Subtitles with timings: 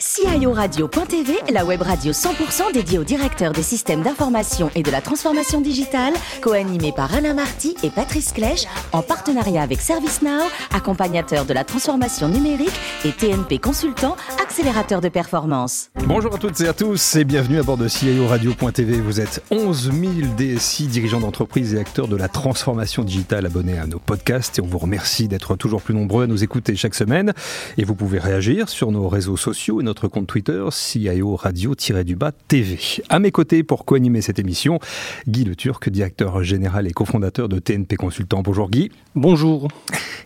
[0.00, 5.60] CIORadio.tv, la web radio 100% dédiée aux directeurs des systèmes d'information et de la transformation
[5.60, 11.64] digitale, co-animée par Alain Marty et Patrice Clèche, en partenariat avec ServiceNow, accompagnateur de la
[11.64, 12.72] transformation numérique
[13.04, 15.90] et TNP Consultant, accélérateur de performance.
[16.06, 19.02] Bonjour à toutes et à tous et bienvenue à bord de CIORadio.tv.
[19.02, 23.86] Vous êtes 11 000 DSI, dirigeants d'entreprise et acteurs de la transformation digitale abonnés à
[23.86, 27.34] nos podcasts et on vous remercie d'être toujours plus nombreux à nous écouter chaque semaine.
[27.76, 32.78] Et vous pouvez réagir sur nos réseaux sociaux et notre compte Twitter, CIO Radio-du-bas TV.
[33.08, 34.78] À mes côtés pour co-animer cette émission,
[35.26, 38.40] Guy Le Turc, directeur général et cofondateur de TNP Consultant.
[38.40, 38.92] Bonjour Guy.
[39.16, 39.66] Bonjour.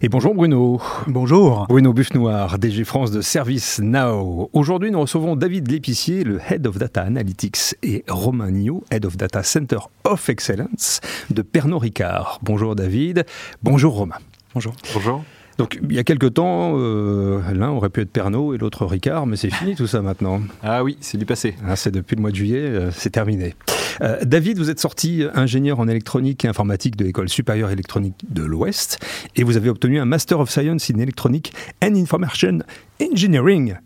[0.03, 0.83] Et bonjour Bruno.
[1.07, 1.65] Bonjour.
[1.67, 4.51] Bruno Buffnoir, DG France de Service Now.
[4.53, 9.17] Aujourd'hui, nous recevons David Lépicier, le Head of Data Analytics, et Romain Nio, Head of
[9.17, 12.39] Data Center of Excellence de Pernod Ricard.
[12.43, 13.25] Bonjour David.
[13.63, 14.19] Bonjour Romain.
[14.53, 14.75] Bonjour.
[14.93, 15.25] Bonjour.
[15.59, 19.27] Donc il y a quelque temps, euh, l'un aurait pu être Pernod et l'autre Ricard,
[19.27, 20.41] mais c'est fini tout ça maintenant.
[20.63, 21.55] Ah oui, c'est du passé.
[21.67, 23.55] Ah, c'est depuis le mois de juillet, euh, c'est terminé.
[24.01, 28.43] Euh, David, vous êtes sorti ingénieur en électronique et informatique de l'école supérieure électronique de
[28.43, 28.99] l'Ouest
[29.37, 32.59] et vous avez obtenu un Master of Science in Electronic and Information
[33.01, 33.77] Engineering.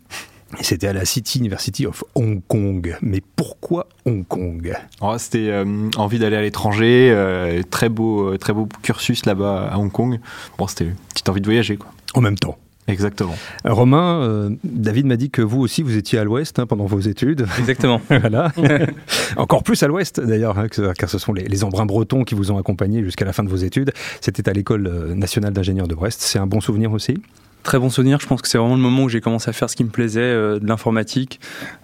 [0.61, 2.97] C'était à la City University of Hong Kong.
[3.01, 4.73] Mais pourquoi Hong Kong?
[5.01, 9.69] Oh, C'était euh, envie d'aller à l'étranger, euh, très beau, euh, très beau cursus là-bas
[9.71, 10.19] à Hong Kong.
[10.57, 11.91] Bon, c'était une petite envie de voyager, quoi.
[12.13, 12.57] En même temps.
[12.87, 13.35] Exactement.
[13.65, 16.99] Romain, euh, David m'a dit que vous aussi, vous étiez à l'Ouest hein, pendant vos
[16.99, 17.45] études.
[17.59, 18.01] Exactement.
[18.09, 18.51] voilà.
[19.37, 20.65] Encore plus à l'Ouest d'ailleurs, hein,
[20.97, 23.49] car ce sont les, les embruns bretons qui vous ont accompagné jusqu'à la fin de
[23.49, 23.91] vos études.
[24.21, 26.21] C'était à l'école nationale d'ingénieurs de Brest.
[26.21, 27.21] C'est un bon souvenir aussi?
[27.69, 28.19] Très bon souvenir.
[28.19, 29.91] Je pense que c'est vraiment le moment où j'ai commencé à faire ce qui me
[29.91, 31.39] plaisait, euh, de l'informatique.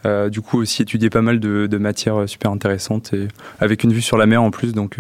[0.08, 3.28] Euh, du coup, aussi étudier pas mal de, de matières euh, super intéressantes et
[3.60, 4.74] avec une vue sur la mer en plus.
[4.74, 5.00] Donc,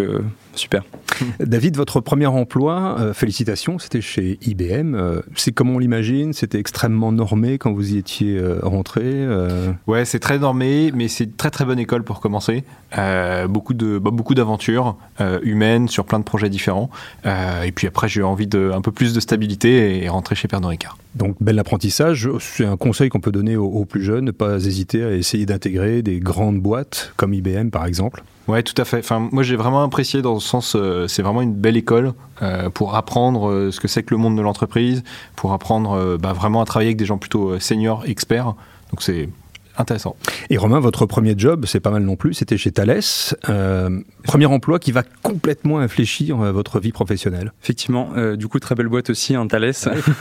[0.56, 0.84] super.
[1.40, 4.96] David, votre premier emploi, euh, félicitations, c'était chez IBM.
[4.96, 9.04] Euh, c'est comme on l'imagine, c'était extrêmement normé quand vous y étiez euh, rentré.
[9.06, 9.72] euh?
[9.88, 12.64] Ouais, c'est très normé, mais c'est une très très bonne école pour commencer.
[12.98, 16.90] Euh, beaucoup de bah, beaucoup d'aventures euh, humaines sur plein de projets différents.
[17.26, 20.36] Euh, et puis après, j'ai eu envie de un peu plus de stabilité et rentrer
[20.36, 20.98] chez Pernod Ricard.
[21.16, 22.30] Donc, bel apprentissage.
[22.40, 26.02] C'est un conseil qu'on peut donner aux, plus jeunes, ne pas hésiter à essayer d'intégrer
[26.02, 28.24] des grandes boîtes comme IBM par exemple.
[28.48, 29.00] Ouais, tout à fait.
[29.00, 32.70] Enfin, moi, j'ai vraiment apprécié dans le sens, euh, c'est vraiment une belle école euh,
[32.70, 35.04] pour apprendre euh, ce que c'est que le monde de l'entreprise,
[35.36, 38.54] pour apprendre bah, vraiment à travailler avec des gens plutôt seniors, experts.
[38.92, 39.30] Donc, c'est
[39.78, 40.16] intéressant.
[40.50, 43.02] Et Romain, votre premier job, c'est pas mal non plus, c'était chez Thales.
[43.50, 47.54] Euh, premier emploi qui va complètement infléchir euh, votre vie professionnelle.
[47.62, 48.10] Effectivement.
[48.16, 49.74] euh, du coup, très belle boîte aussi, un Thales.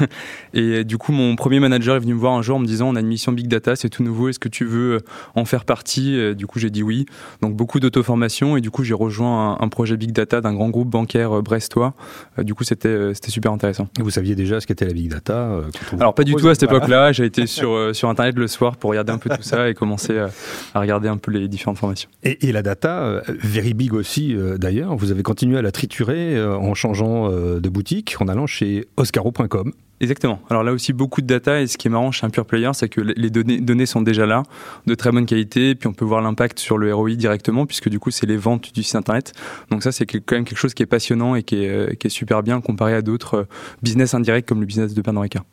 [0.54, 2.88] et du coup, mon premier manager est venu me voir un jour en me disant
[2.88, 4.28] on a une mission Big Data, c'est tout nouveau.
[4.28, 5.00] Est-ce que tu veux
[5.34, 6.34] en faire partie?
[6.34, 7.06] Du coup, j'ai dit oui.
[7.42, 8.56] Donc, beaucoup d'auto-formation.
[8.56, 11.94] Et du coup, j'ai rejoint un, un projet Big Data d'un grand groupe bancaire brestois.
[12.38, 13.88] Euh, du coup, c'était euh, super intéressant.
[13.98, 15.62] Vous saviez déjà ce qu'était la big data euh,
[15.98, 17.12] Alors pas du tout à cette époque-là.
[17.12, 19.74] J'ai été sur euh, sur internet le soir pour regarder un peu tout ça et
[19.74, 20.30] commencer à,
[20.74, 22.08] à regarder un peu les différentes formations.
[22.22, 25.72] Et, et la data, euh, very big aussi euh, d'ailleurs, vous avez continué à la
[25.72, 29.72] triturer euh, en changeant de boutique, en allant chez oscaro.com.
[30.00, 30.40] Exactement.
[30.50, 32.70] Alors là aussi beaucoup de data et ce qui est marrant chez un pure player,
[32.74, 34.42] c'est que les données, données sont déjà là,
[34.86, 37.98] de très bonne qualité, puis on peut voir l'impact sur le ROI directement puisque du
[37.98, 39.32] coup c'est les ventes du site internet.
[39.70, 42.10] Donc ça c'est quand même quelque chose qui est passionnant et qui est, qui est
[42.10, 43.46] super bien comparé à d'autres
[43.82, 45.44] business indirects comme le business de Pernod Ricard.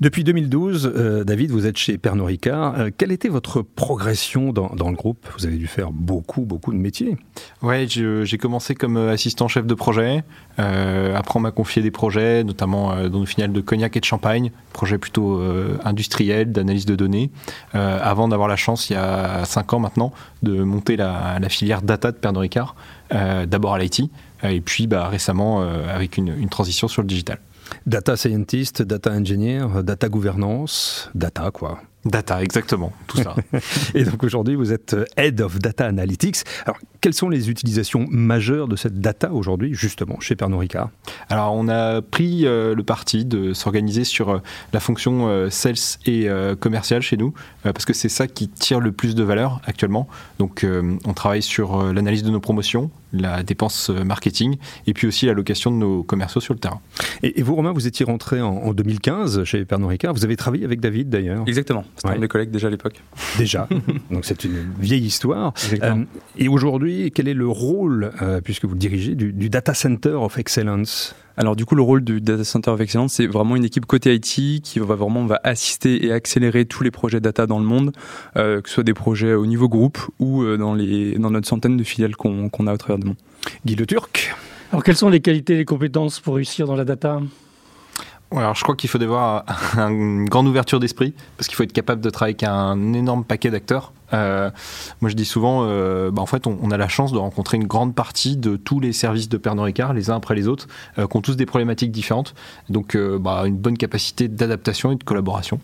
[0.00, 2.78] Depuis 2012, euh, David, vous êtes chez Pernod Ricard.
[2.78, 5.26] Euh, quelle était votre progression dans, le groupe?
[5.36, 7.16] Vous avez dû faire beaucoup, beaucoup de métiers.
[7.62, 10.22] Je- j'ai commencé comme euh, assistant chef de projet.
[10.56, 14.50] Après, on m'a confié des projets, notamment dans le final de cognac et de champagne,
[14.72, 15.40] projet plutôt
[15.84, 17.30] industriel, d'analyse de données,
[17.74, 20.12] avant d'avoir la chance, il y a 5 ans maintenant,
[20.42, 22.74] de monter la, filière data de Pernod Ricard,
[23.12, 24.10] d'abord à l'IT,
[24.42, 27.38] et puis bah, récemment avec une transition sur le digital.
[27.86, 31.78] Data scientist, data engineer, data gouvernance, data quoi.
[32.08, 33.34] Data, exactement, tout ça.
[33.94, 36.38] Et donc aujourd'hui, vous êtes euh, Head of Data Analytics.
[36.64, 40.90] Alors, quelles sont les utilisations majeures de cette data aujourd'hui, justement, chez Pernod Ricard?
[41.28, 44.38] Alors, on a pris euh, le parti de s'organiser sur euh,
[44.72, 45.74] la fonction euh, sales
[46.06, 47.32] et euh, commercial chez nous,
[47.66, 50.08] euh, parce que c'est ça qui tire le plus de valeur actuellement.
[50.38, 54.56] Donc, euh, on travaille sur euh, l'analyse de nos promotions, la dépense marketing,
[54.86, 56.80] et puis aussi la location de nos commerciaux sur le terrain.
[57.22, 60.12] et, et vous, Romain, vous étiez rentré en, en 2015 chez Pernod Ricard.
[60.14, 61.84] Vous avez travaillé avec David, d'ailleurs, Exactement.
[61.98, 62.12] C'était Ouais.
[62.14, 63.02] un de mes collègues déjà à l'époque.
[63.38, 63.68] déjà.
[64.10, 65.52] donc c'est une vieille histoire.
[65.82, 66.04] Euh,
[66.38, 70.10] et aujourd'hui, quel est le rôle, euh, puisque vous le dirigez, du, du Data Center
[70.10, 71.14] of Excellence?
[71.36, 74.14] Alors du coup, le rôle du Data Center of Excellence, c'est vraiment une équipe côté
[74.14, 77.92] IT qui va vraiment va assister et accélérer tous les projets data dans le monde,
[78.36, 81.46] euh, que ce soit des projets au niveau groupe ou euh, dans, les, dans notre
[81.48, 83.16] centaine de filiales qu'on qu'on a au travers du monde.
[83.66, 84.34] Guy Le Turc
[84.72, 87.20] Alors, quelles sont les qualités et les compétences pour réussir dans la data?
[88.36, 89.44] Alors je crois qu'il faut avoir
[89.76, 93.50] une grande ouverture d'esprit parce qu'il faut être capable de travailler avec un énorme paquet
[93.50, 93.92] d'acteurs.
[94.12, 94.50] Euh,
[95.00, 97.66] moi je dis souvent, euh, bah, en fait on, a la chance de rencontrer une
[97.66, 100.66] grande partie de tous les services de Pernod Ricard, les uns après les autres,
[100.98, 102.34] euh, qui ont tous des problématiques différentes.
[102.68, 105.60] Donc bah, une bonne capacité d'adaptation et de collaboration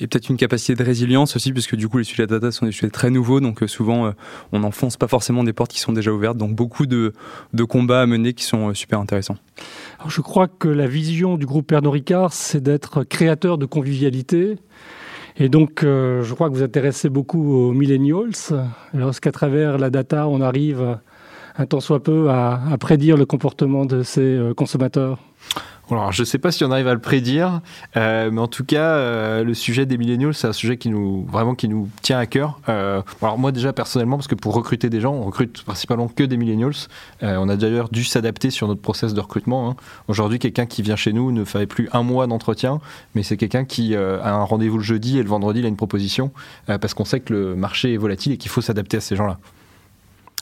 [0.00, 2.72] et peut-être une capacité de résilience aussi, puisque du coup les sujets data sont des
[2.72, 4.12] sujets très nouveaux, donc souvent
[4.52, 7.12] on n'enfonce pas forcément des portes qui sont déjà ouvertes, donc beaucoup de,
[7.52, 9.36] de combats à mener qui sont super intéressants
[10.08, 14.56] je crois que la vision du groupe Pernod Ricard, c'est d'être créateur de convivialité.
[15.36, 18.32] Et donc, euh, je crois que vous intéressez beaucoup aux millennials,
[18.92, 20.98] lorsqu'à travers la data, on arrive
[21.56, 25.18] un tant soit peu à prédire le comportement de ces euh, consommateurs.
[25.92, 27.60] Alors, je ne sais pas si on arrive à le prédire,
[27.96, 31.24] euh, mais en tout cas, euh, le sujet des millennials, c'est un sujet qui nous
[31.26, 32.60] vraiment qui nous tient à cœur.
[32.68, 36.22] Euh, alors moi déjà personnellement, parce que pour recruter des gens, on recrute principalement que
[36.24, 36.72] des millennials.
[37.20, 39.70] on a d'ailleurs dû s'adapter sur notre process de recrutement.
[39.70, 39.76] Hein.
[40.08, 42.80] Aujourd'hui, quelqu'un qui vient chez nous ne fait plus un mois d'entretien,
[43.14, 45.76] mais c'est quelqu'un qui a un rendez-vous le jeudi et le vendredi, il a une
[45.76, 46.32] proposition,
[46.66, 49.38] parce qu'on sait que le marché est volatile et qu'il faut s'adapter à ces gens-là.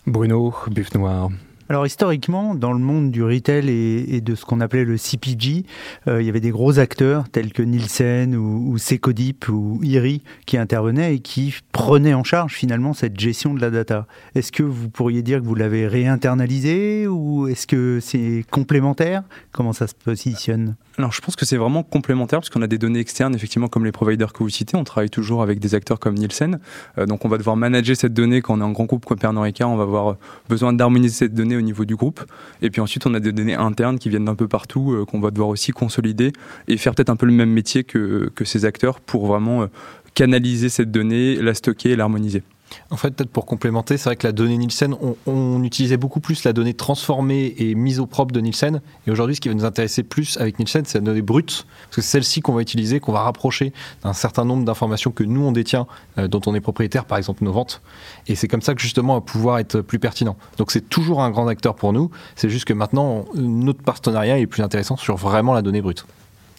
[0.07, 1.31] Bruno, Buff Noir.
[1.71, 5.65] Alors historiquement, dans le monde du retail et, de ce qu'on appelait le CPG,
[6.09, 10.21] euh, il y avait des gros acteurs tels que Nielsen ou, ou Secodip ou IRI
[10.47, 14.09] qui intervenaient et qui prenaient en charge finalement cette gestion de la data.
[14.35, 19.23] Est-ce que vous pourriez dire que vous l'avez réinternalisé ou est-ce que c'est complémentaire?
[19.53, 20.75] Comment ça se positionne?
[21.01, 23.85] Alors je pense que c'est vraiment complémentaire parce qu'on a des données externes, effectivement comme
[23.85, 26.61] les providers que vous citez, on travaille toujours avec des acteurs comme Nielsen,
[26.99, 29.19] euh, donc on va devoir manager cette donnée quand on est un grand groupe comme
[29.19, 30.17] Pernod on va avoir
[30.49, 32.21] besoin d'harmoniser cette donnée au niveau du groupe,
[32.63, 35.21] et puis ensuite on a des données internes qui viennent d'un peu partout, euh, qu'on
[35.21, 36.33] va devoir aussi consolider
[36.69, 39.67] et faire peut-être un peu le même métier que, ces acteurs pour vraiment euh,
[40.15, 42.43] canaliser cette donnée, la stocker et l'harmoniser.
[42.91, 44.95] En fait, peut-être pour complémenter, c'est vrai que la donnée Nielsen,
[45.27, 48.81] on, utilisait beaucoup plus la donnée transformée et mise au propre de Nielsen.
[49.07, 51.97] Et aujourd'hui, ce qui va nous intéresser plus avec Nielsen, c'est la donnée brute, parce
[51.97, 53.73] que c'est celle-ci qu'on va utiliser, qu'on va rapprocher
[54.03, 55.87] d'un certain nombre d'informations que nous, on détient,
[56.19, 57.83] euh, dont on est propriétaire, par exemple nos ventes.
[58.27, 60.37] Et c'est comme ça que justement, on va pouvoir être plus pertinent.
[60.57, 62.11] Donc c'est toujours un grand acteur pour nous.
[62.37, 66.05] C'est juste que maintenant, notre partenariat est plus intéressant sur vraiment la donnée brute.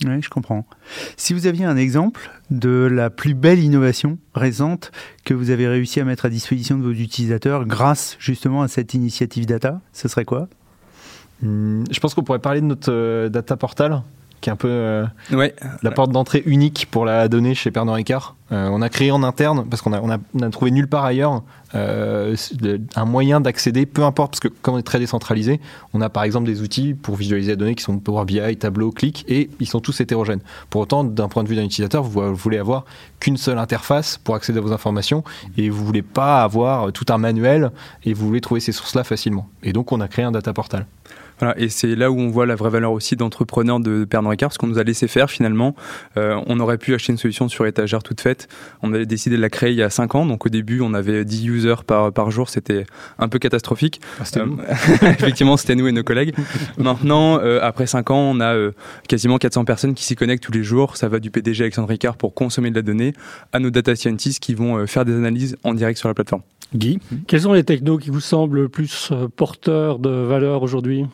[0.05, 0.65] Oui, je comprends.
[1.15, 4.91] Si vous aviez un exemple de la plus belle innovation récente
[5.25, 8.93] que vous avez réussi à mettre à disposition de vos utilisateurs grâce justement à cette
[8.95, 10.47] initiative data, ce serait quoi?
[11.43, 14.01] Hmm, Je pense qu'on pourrait parler de notre euh, data portal
[14.41, 18.35] qui est un peu euh, la porte d'entrée unique pour la donnée chez Pernod Ricard.
[18.51, 21.41] Euh, on a créé en interne, parce qu'on a, on a, trouvé nulle part ailleurs,
[21.73, 22.35] euh,
[22.95, 25.61] un moyen d'accéder, peu importe, parce que comme on est très décentralisé,
[25.93, 28.91] on a par exemple des outils pour visualiser la donnée qui sont Power BI, Tableau,
[28.91, 30.41] Click, et ils sont tous hétérogènes.
[30.69, 32.83] Pour autant, d'un point de vue d'un utilisateur, vous, voulez avoir
[33.19, 35.23] qu'une seule interface pour accéder à vos informations,
[35.55, 37.71] et vous voulez pas avoir tout un manuel,
[38.03, 39.47] et vous voulez trouver ces sources-là facilement.
[39.63, 40.87] Et donc, on a créé un data portal
[41.57, 44.57] et c'est là où on voit la vraie valeur aussi d'entrepreneur de Pernod Ricard, parce
[44.57, 45.75] qu'on nous a laissé faire finalement.
[46.17, 48.47] Euh, on aurait pu acheter une solution sur étagère toute faite.
[48.81, 50.93] On avait décidé de la créer il y a 5 ans, donc au début on
[50.93, 52.85] avait 10 users par, par jour, c'était
[53.19, 54.01] un peu catastrophique.
[54.19, 54.45] Ah, euh,
[55.01, 56.35] effectivement, c'était nous et nos collègues.
[56.77, 58.55] Maintenant, euh, après 5 ans, on a
[59.07, 60.97] quasiment 400 personnes qui s'y connectent tous les jours.
[60.97, 63.13] Ça va du PDG Alexandre Ricard pour consommer de la donnée
[63.53, 66.41] à nos data scientists qui vont faire des analyses en direct sur la plateforme.
[66.75, 66.99] Guy?
[67.27, 71.05] Quels sont les technos qui vous semblent plus porteurs de valeur aujourd'hui?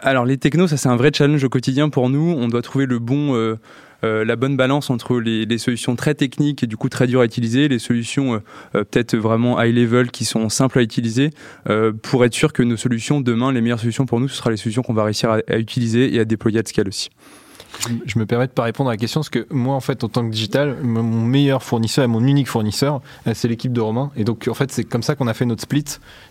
[0.00, 2.34] Alors les technos, ça c'est un vrai challenge au quotidien pour nous.
[2.36, 3.58] On doit trouver le bon, euh,
[4.04, 7.24] euh, la bonne balance entre les, solutions très techniques et du coup très dures à
[7.24, 11.30] utiliser, les solutions euh, peut-être vraiment high level qui sont simples à utiliser,
[12.02, 14.58] pour être sûr que nos solutions demain, les meilleures solutions pour nous, ce sera les
[14.58, 17.08] solutions qu'on va réussir à, utiliser et à déployer à scale aussi.
[18.06, 20.08] Je, me permets de pas répondre à la question parce que moi, en fait, en
[20.08, 24.10] tant que digital, mon meilleur fournisseur et mon unique fournisseur, euh, c'est l'équipe de Romain.
[24.16, 25.84] Et donc, en fait, c'est comme ça qu'on a fait notre split.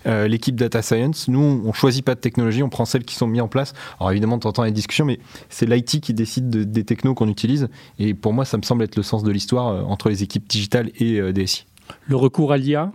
[0.05, 3.27] Euh, l'équipe data science, nous, on choisit pas de technologie, on prend celles qui sont
[3.27, 3.73] mises en place.
[3.99, 7.69] Alors évidemment, tu entends les discussions, mais c'est l'IT qui décide des technos qu'on utilise.
[7.99, 10.47] Et pour moi, ça me semble être le sens de l'histoire euh, entre les équipes
[10.47, 11.65] digitales et DSI.
[12.07, 12.91] Le recours à l'IA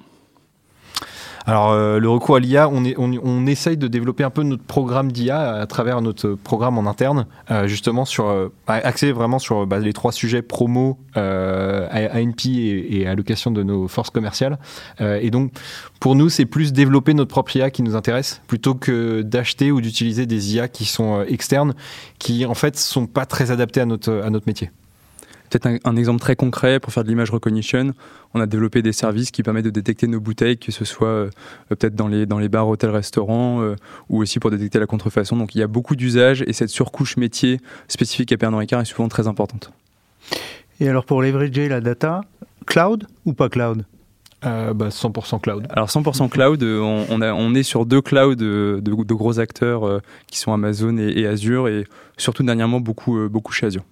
[1.47, 5.55] alors, euh, le recours à l'IA, on, essaye de développer un peu notre programme d'IA
[5.55, 9.93] à travers notre programme en interne, euh, justement sur euh, axé vraiment sur bah, les
[9.93, 14.59] trois sujets promo, ANP et, allocation de nos forces commerciales.
[15.01, 15.53] et donc,
[15.99, 19.81] pour nous, c'est plus développer notre propre IA qui nous intéresse, plutôt que d'acheter ou
[19.81, 21.75] d'utiliser des IA qui sont externes,
[22.19, 24.71] qui en fait sont pas très adaptés à notre à notre métier.
[25.51, 27.93] Peut-être un, exemple très concret pour faire de l'image recognition.
[28.35, 31.31] On a développé des services qui permettent de détecter nos bouteilles, que ce soit euh,
[31.69, 33.75] peut-être dans les, dans les bars, hôtels, restaurants, euh,
[34.09, 35.37] ou aussi pour détecter la contrefaçon.
[35.37, 38.85] Donc il y a beaucoup d'usages et cette surcouche métier spécifique à Pernod Ricard est
[38.85, 39.73] souvent très importante.
[40.79, 42.21] Et alors pour leverager la data,
[42.67, 43.85] cloud ou pas cloud?
[44.43, 45.67] Bah, 100% cloud.
[45.69, 50.55] Alors 100% cloud, on, on, est sur deux clouds de, de, gros acteurs qui sont
[50.55, 51.85] Amazon et, et, Azure et
[52.17, 53.85] surtout dernièrement beaucoup, beaucoup chez Azure.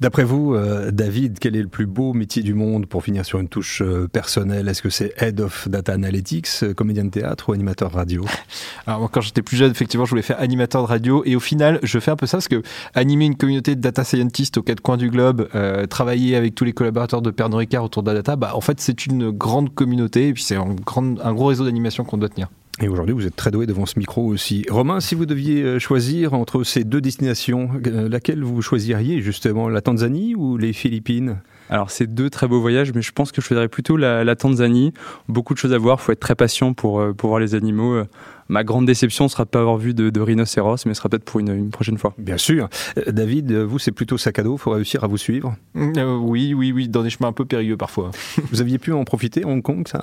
[0.00, 3.38] D'après vous, euh, David, quel est le plus beau métier du monde pour finir sur
[3.40, 4.68] une touche euh, personnelle?
[4.68, 8.24] Est-ce que c'est Head of Data Analytics, euh, comédien de théâtre ou animateur radio?
[8.86, 11.98] Quand j'étais plus jeune, effectivement, je voulais faire animateur de radio et au final, je
[11.98, 12.62] fais un peu ça parce que
[12.94, 15.48] animer une communauté de data scientists aux quatre coins du globe,
[15.88, 18.80] travailler avec tous les collaborateurs de Pernod Ricard autour de la data, bah, en fait,
[18.80, 20.76] c'est une grande communauté et puis c'est un,
[21.22, 22.48] un gros réseau d'animation qu'on doit tenir.
[22.82, 24.66] Et aujourd'hui, vous êtes très doué devant ce micro aussi.
[24.68, 29.70] Romain, si vous deviez euh, choisir entre ces deux destinations, euh, laquelle vous choisiriez justement,
[29.70, 31.38] la Tanzanie ou les Philippines?
[31.70, 34.92] Alors c'est deux très beaux voyages, mais je pense que je choisirais plutôt la, Tanzanie.
[35.26, 38.02] Beaucoup de choses à voir, faut être très patient pour, euh, pour voir les animaux
[38.48, 41.24] ma grande déception sera de pas avoir vu de, de rhinocéros, mais ce sera peut-être
[41.24, 42.14] pour une, prochaine fois.
[42.18, 42.68] Bien sûr.
[42.98, 46.16] Euh, David, vous, c'est plutôt sac à dos, il faut réussir à vous suivre euh,
[46.16, 48.10] Oui, oui, oui, dans des chemins un peu périlleux parfois.
[48.50, 50.02] vous aviez pu en profiter à Hong Kong, ça?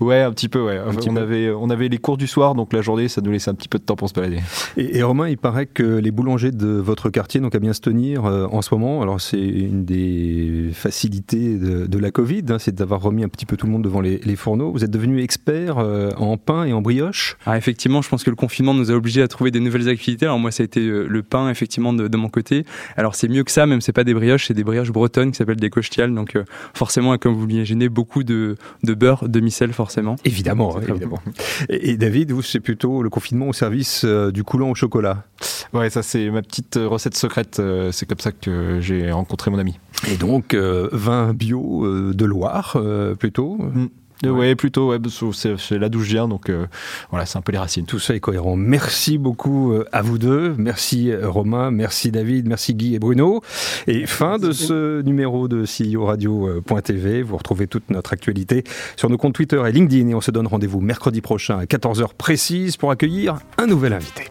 [0.00, 0.80] Ouais, un petit peu, ouais.
[1.06, 3.54] on, Avait, on avait les cours du soir, donc la journée, ça nous laissait un
[3.54, 4.40] petit peu de temps pour se balader.
[4.76, 8.24] Et, Romain, il paraît que les boulangers de votre quartier n'ont qu'à bien se tenir
[8.24, 9.02] euh, en ce moment.
[9.02, 13.56] Alors, c'est une des facilités de, la Covid, hein, c'est d'avoir remis un petit peu
[13.56, 14.72] tout le monde devant les, fourneaux.
[14.72, 18.36] Vous êtes devenu expert en pain et en brioche ah, effectivement, je pense que le
[18.36, 20.26] confinement nous a obligés à trouver des nouvelles activités.
[20.26, 22.64] Alors moi, ça a été euh, le pain, effectivement, de, mon côté.
[22.96, 25.38] Alors c'est mieux que ça, même c'est pas des brioches, c'est des brioches bretonnes qui
[25.38, 26.14] s'appellent des cochetiales.
[26.14, 30.16] Donc euh, forcément, comme vous l'imaginez, beaucoup de, de beurre, de micelle, forcément.
[30.24, 31.20] Évidemment, évidemment.
[31.68, 35.24] Et, David, vous, c'est plutôt le confinement au service euh, du coulant au chocolat.
[35.72, 37.60] Ouais, ça c'est ma petite recette secrète.
[37.90, 39.78] c'est comme ça que j'ai rencontré mon ami.
[40.10, 42.80] Et donc, vin bio de Loire,
[43.18, 43.88] plutôt mm.
[44.22, 44.98] Ouais, plutôt, ouais,
[45.32, 46.66] c'est là d'où je viens, donc euh,
[47.10, 47.84] voilà, c'est un peu les racines.
[47.84, 48.56] Tout ça est cohérent.
[48.56, 50.54] Merci beaucoup euh, à vous deux.
[50.56, 53.42] Merci euh, Romain, merci David, merci Guy et Bruno.
[53.86, 57.22] Et fin de ce numéro de CEO Radio.tv.
[57.22, 58.64] Vous retrouvez toute notre actualité
[58.96, 62.14] sur nos comptes Twitter et LinkedIn et on se donne rendez-vous mercredi prochain à 14h
[62.16, 64.30] précise pour accueillir un nouvel invité.